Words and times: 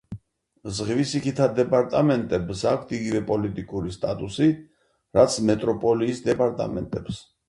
ზღვისიქითა 0.75 1.45
დეპარტამენტებს 1.57 2.63
აქვთ 2.71 2.93
იგივე 2.99 3.21
პოლიტიკური 3.27 3.93
სტატუსი, 3.97 4.47
რაც 5.19 5.37
მეტროპოლიის 5.51 6.23
დეპარტამენტებს. 6.29 7.21